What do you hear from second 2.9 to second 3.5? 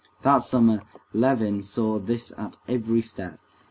step.